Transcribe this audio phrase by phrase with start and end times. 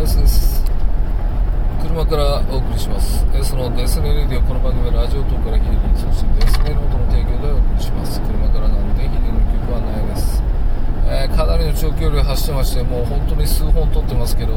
[0.00, 0.64] エスです。
[1.82, 3.24] 車からお送りします。
[3.42, 8.20] そのデスネレディオこの番組はラジオ等からヒデリンそしてデスネノートの提供でお送りします。
[8.20, 10.42] 車からなんでヒデの曲はないです、
[11.06, 14.54] えーかなりの長距離を走ってましてもう本当に数本撮ってますけど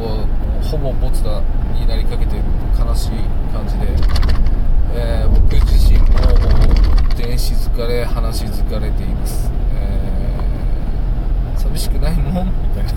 [0.63, 1.41] ほぼボツだ
[1.73, 2.45] になりかけている
[2.77, 3.09] 悲しい
[3.53, 3.87] 感じで、
[4.95, 6.05] えー僕自身も
[7.15, 12.91] 電子疲れ話し疲れています、えー寂しくないのみたいな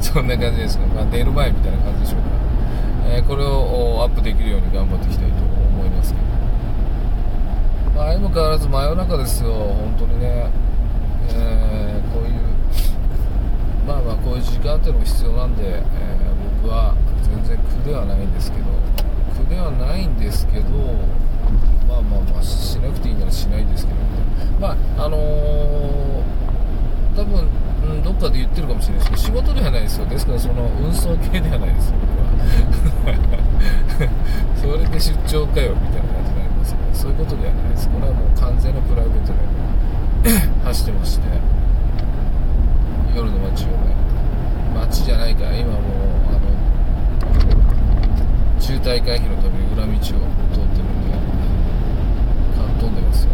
[0.00, 0.58] そんな感じ
[1.12, 2.26] ですが、まあ、寝る前みたいな感じでしょうか、
[3.06, 6.26] えーこれをアップできるように頑張っていきたいと思いますけど、
[7.94, 9.52] まあ、相も変わらず真夜中ですよ。
[9.52, 10.50] 本当にね、
[11.30, 12.32] えーこういう
[13.86, 15.82] まあまあこういう時間っていうのも必要なんで、えー
[16.62, 18.64] 僕は全然苦ではないんですけど。
[19.34, 20.68] 苦ではないんですけど
[21.88, 23.98] まあまあまあしなくていいならしないですけど
[24.60, 26.22] まああのー
[27.16, 27.48] 多分、
[27.84, 29.54] うん、どっかで言ってるかもしれないですけど仕事
[29.92, 32.32] ですよですからその運送系ではないです僕は。
[34.56, 37.88] それで出張かよみたいな感じになりますけどそういうことではないです。
[37.90, 40.30] これはもう完全なプライベートで
[40.64, 41.28] 走ってまして。
[43.14, 43.92] 夜の街をね。
[44.74, 45.80] 街じゃないか今もう
[46.30, 46.40] あの
[48.58, 51.12] 中大回避のために裏道を通ってるんで
[52.56, 53.30] か飛んでますよ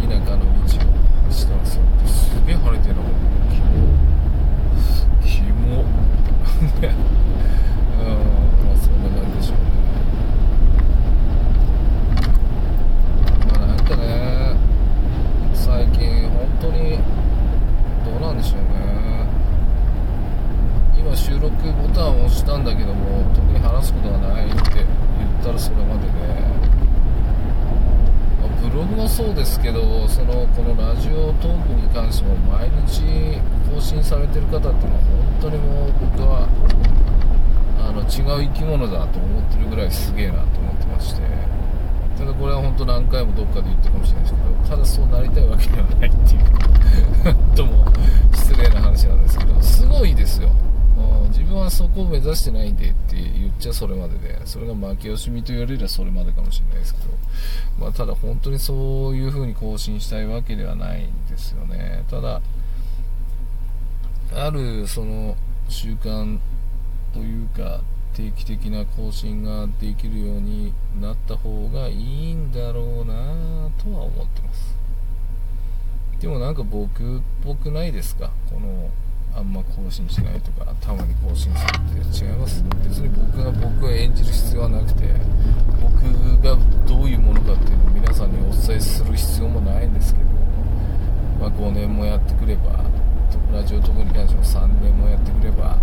[0.00, 0.62] 田舎の道を
[1.26, 1.82] 走ってますよ。
[2.06, 3.02] すげえ晴れてるな
[3.50, 4.02] キモ
[5.24, 5.84] キモ
[6.62, 8.06] うん
[8.64, 9.64] まあそんな感じでしょうね
[13.48, 14.56] まあなんかね
[15.54, 16.98] 最近本当に
[18.04, 18.66] どうなんでしょうね
[20.98, 24.86] 今収録ボタンを押したんだけども特に話すことがないって言っ
[25.44, 26.12] たらそれまでで、
[28.40, 33.38] まあブログもそうですけどそのこのラジオトークに関しても毎日
[33.70, 35.02] 更新されてる方っていうのは
[35.38, 36.48] 本当にもう僕は
[37.78, 41.22] あの違う生き物だと思ってるぐらいすげえなと思ってまして。
[42.18, 47.34] ただこれは本当何回もどっかで言ったかもしれないですけどただそうなりたいわけではないっていう。
[47.56, 47.84] とも
[48.34, 50.48] 失礼な話なんですけどすごいですよ。
[50.96, 57.06] うん自分はそこを目指してないんでって言っちゃそれまででそれが負け惜しみと言われればそれまでかもしれないですけど、
[57.78, 62.04] まあ、ただ本当にそういう風に更新したいわけではないんですよね。
[62.10, 62.40] ただ
[64.34, 65.36] あるその
[65.68, 66.38] 習慣
[67.12, 67.80] というか
[68.14, 71.94] 定期的な更新ができるようになった方がい
[72.30, 74.76] いんだろうなとは思ってます。
[76.20, 78.30] でもなんか僕っぽくないですか？
[78.48, 78.90] この
[79.34, 82.62] あんま更新しないとかたまに更新するって違います。
[82.84, 85.04] 別に僕が僕を演じる必要はなくて
[85.80, 86.02] 僕
[86.42, 86.56] が
[86.86, 90.26] どういうものかっていうのを皆さんにお伝えする必要もないんですけど、
[91.40, 92.84] まあ、5年もやってくれば
[93.52, 95.78] ラジオ特に関しても3年もやってくれば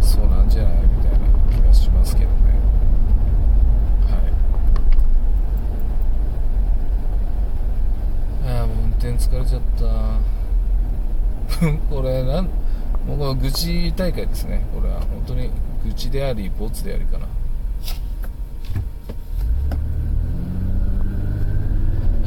[0.00, 1.18] そうなんじゃないみたいな
[1.50, 2.36] 気がしますけどね
[4.06, 4.16] は
[8.48, 9.84] いああもう運転疲れちゃった
[11.90, 12.48] これなん
[13.40, 14.66] 愚痴大会ですね。
[14.74, 15.50] これは本当に
[15.84, 17.26] 愚痴でありボツでありかな。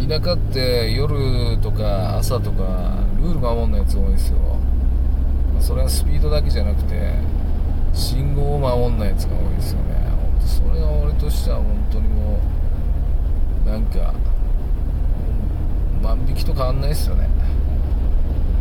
[0.07, 4.37] 田舎って夜とか朝とかルール守んないやつ多いですよ、
[5.53, 7.13] まそれはスピードだけじゃなくて
[7.93, 9.95] 信号を守んないやつが多いですよね。
[10.45, 12.39] それは俺としては本当にも
[13.65, 14.13] うなんか
[16.01, 17.27] 万引きと変わんないですよね。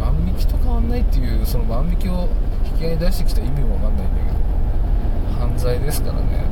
[0.01, 2.29] 万引きと変わんないっていうその万引きを
[2.65, 6.45] 引き合いに出してきた意味もわかんないんだけど犯罪ですからね。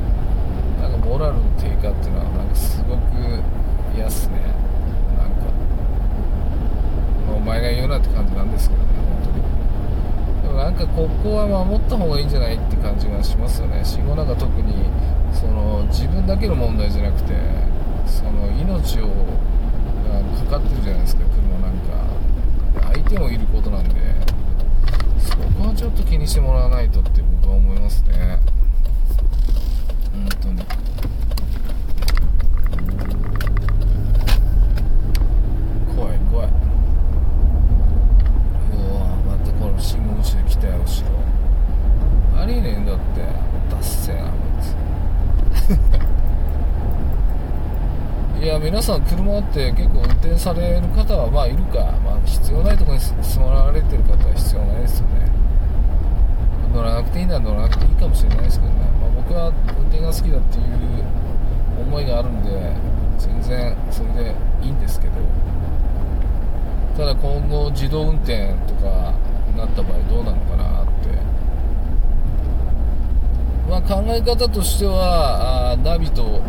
[0.81, 3.01] なんかモラルの低下っていうのはなんかすごく
[3.95, 4.39] 嫌っすね。
[5.17, 5.45] なんか、
[7.27, 9.41] まあお前が言うなって感じなんですけどね本当に。
[10.43, 13.83] でもなんかここは守った方がいいんじゃないって感じがしますよね。
[13.83, 14.73] 信号なんか特に
[15.33, 17.33] その自分だけの問題じゃなくて
[18.05, 19.07] その命を
[20.49, 21.34] かかってるじゃないですか。
[23.09, 23.95] 手もいることなんで
[25.19, 28.39] そこはちょっと気にしてもらわないとって僕は思いますね。
[30.13, 30.61] 本当に。
[35.95, 36.47] 怖い怖い。
[36.47, 36.49] う
[38.93, 43.21] わまたこの信号無視で来たよ後ろありえねえんだって
[43.69, 44.75] ダッセーなこいつ。
[48.43, 51.93] いや皆さん車って結構運転される方はまあいるか、
[52.25, 55.25] 必要ないところに住まわれてる方は必要ないですよね。
[56.73, 60.65] 乗らなくていいなら乗らなくていいかもしれないですけどね、まあ、僕は運転が好きだっていう
[61.79, 62.51] 思いがあるんで
[63.17, 65.13] 全然それでいいんですけど。
[66.97, 69.13] ただ今後自動運転とか
[69.57, 70.91] なった場合どうなのかなって。
[73.69, 76.41] まあ考え方としてはあナビと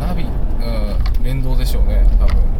[0.00, 2.53] ナビ、うん、連動でしょうね多分。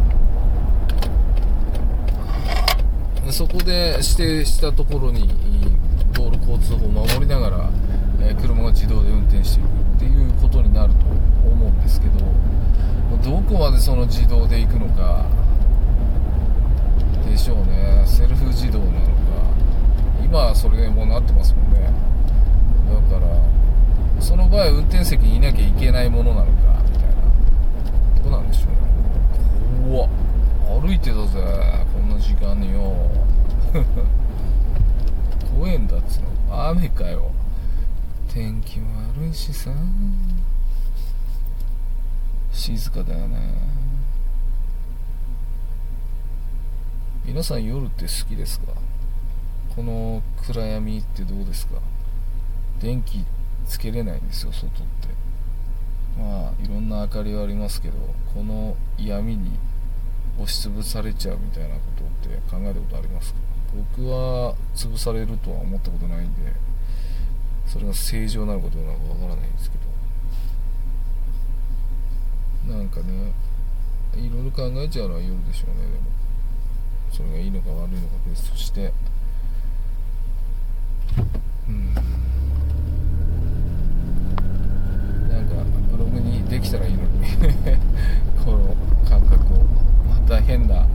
[3.35, 5.29] そこで指定したところに
[6.13, 7.69] 道路交通法を守りながら、
[8.23, 11.01] え、車が自動で運転していくっていうことになると
[11.45, 12.19] 思うんですけど
[13.25, 15.27] どこまでその自動で行くのか
[17.29, 18.05] でしょうね。
[18.07, 19.03] セルフ自動なのか。
[20.25, 21.91] 今はそれでもうなってますもんね。
[23.11, 26.53] だからその場合運転席にいなきゃいけないものなのか
[26.89, 27.15] みたいな。
[28.23, 29.97] どうなんでしょうね。
[29.97, 30.11] 怖っ。
[30.81, 31.74] 歩いてたぜ。
[32.45, 33.11] こんな時間によ。
[35.57, 36.69] 怖えんだっつうの。
[36.69, 37.31] 雨かよ。
[38.29, 38.87] 天気も
[39.17, 39.71] 悪いしさ。
[42.53, 43.39] 静かだよね。
[47.25, 48.73] 皆さん夜って好きですか？
[49.75, 51.81] この暗闇ってどうですか？
[52.81, 53.25] 電気
[53.67, 55.09] つけれないんですよ外って。
[56.21, 57.97] まあいろんな明かりはありますけど
[58.35, 59.51] この闇に
[60.37, 63.39] 押しつぶされちゃうみたいなことって考えたことありますか？
[63.97, 66.53] 僕は潰されるとは思ったことないんで
[67.67, 69.85] それが正常なのかどうなのかわからないんですけど。
[72.75, 73.33] なんかね
[74.17, 76.05] いろいろ考えちゃうのは夜でしょうねでも。
[77.13, 78.93] それがいいのか悪いのか別として
[81.69, 81.95] うん
[85.29, 85.55] なんか
[85.93, 87.09] ブログにできたらいいのに
[88.45, 88.75] この
[89.09, 89.59] 感覚を
[90.09, 90.89] また変な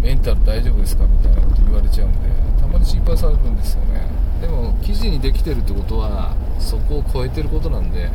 [0.00, 2.18] メンタル大丈夫ですかみたいなこと言われちゃうんで
[2.60, 4.06] たまに心配されるんですよね。
[4.40, 8.08] でも記事にできてるってことはそこを超えてることなんで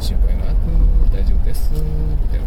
[0.00, 0.56] 心配なく
[1.12, 1.78] 大丈夫ですみ
[2.28, 2.46] たいな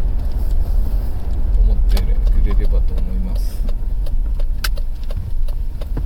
[1.62, 3.62] 思ってくれればと思います。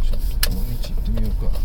[0.04, 1.57] ちょっとこの道行ってみようか。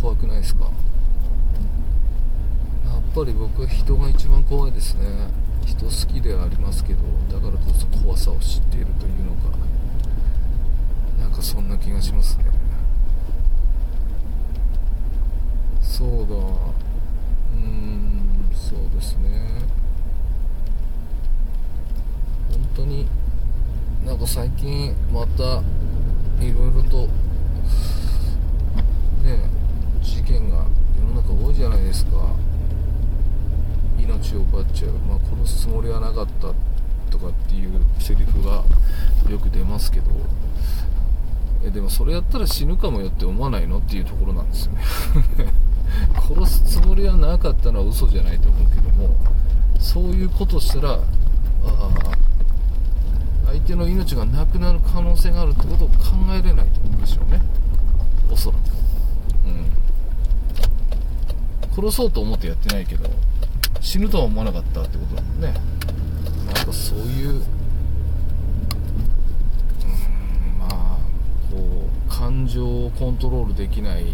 [0.00, 0.68] 怖くないですか？
[3.24, 5.06] り僕は人が一番怖いですね。
[5.64, 9.56] 人好きではありますけどだからこそ怖さを知っているというのか。
[11.20, 12.44] なんかそんな気がしますね。
[15.80, 16.34] そうだ。
[17.54, 19.62] うんそうですね。
[22.50, 23.06] 本当に
[24.04, 25.62] なんか最近また
[26.42, 27.06] いろいろと
[29.22, 29.48] ね
[30.00, 30.66] 事件が
[30.98, 32.16] 世の中多いじゃないですか。
[34.22, 36.52] 命を奪っちゃう、まあ、殺すつもりはなかった
[37.10, 38.64] とかっていうセリフが
[39.28, 40.10] よく出ますけど
[41.64, 44.82] えでもそれやったら死ぬかもよって思わないのっていうところなんですよね。
[46.28, 49.14] 殺すつもりはなかったのは嘘じゃないと思うけども
[49.78, 50.98] そういうことしたら
[51.66, 51.90] あ
[53.46, 55.94] 相手の命がなくなる可能性があるってことを考
[56.30, 57.42] えれないと思うんですよね。
[58.30, 58.60] おそらく。
[59.46, 59.50] う
[61.70, 61.74] ん。
[61.74, 63.10] 殺そうと思ってやってないけど
[63.82, 65.52] 死ぬとは思わなかったってことだもんね。
[66.46, 67.40] なんかそういううん
[70.58, 70.98] まあ
[71.50, 71.56] こ
[72.06, 74.06] う感情をコントロールできない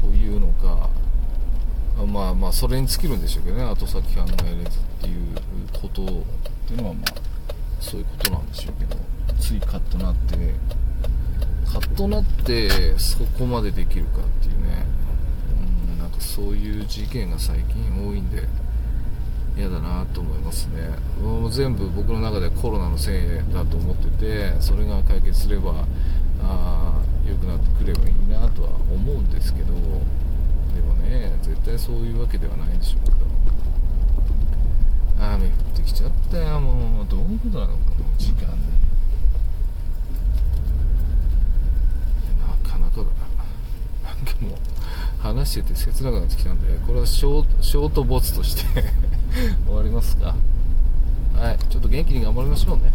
[0.00, 0.88] というのか
[2.06, 5.36] まあまあそれに尽きるんでしょうけどね後先考えれずっていう
[5.72, 6.06] ことっ
[6.66, 7.14] ていうのはまあ
[7.80, 8.96] そういうことなんでしょうけど。
[9.40, 10.36] ついカッとなって。
[11.70, 14.84] カッとなってそこまでできるかっていうね
[16.22, 18.48] そういう事件が最近多いんで
[19.56, 20.88] 嫌だなと思いますね。
[21.22, 25.86] もう全部僕の中でコロナのせいだと思っててそれが解決すれば
[26.42, 29.80] あ良くなってくればいいなとは思うんですけどで
[30.80, 33.22] もね絶対そういうわけではないでしょうけど。
[35.22, 37.06] 雨降ってきちゃったよもう。
[37.08, 38.62] どういうことなのこの時間に
[42.40, 43.10] なかなかだな。
[44.08, 44.52] なんかもう
[45.22, 48.64] 話してて切なくなってきたんでこれはショートボツとして
[49.66, 50.34] 終わりますか？
[51.34, 52.92] はいちょっと元気に頑張りましょうね。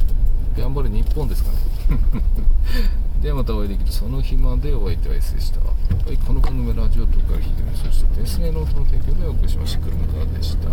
[0.57, 1.57] 頑張る日本ですかね。
[3.21, 5.59] ではまたお会いできるその日までお相手は S でした。
[5.61, 5.73] は
[6.11, 9.79] いこの番組ラジオとか聞いてみそして電子ノートの提供でお送りしました。
[9.79, 10.69] 車からでした。